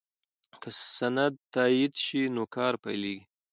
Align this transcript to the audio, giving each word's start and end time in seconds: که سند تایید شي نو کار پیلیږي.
که 0.61 0.69
سند 0.95 1.33
تایید 1.53 1.93
شي 2.05 2.21
نو 2.35 2.43
کار 2.55 2.73
پیلیږي. 2.83 3.21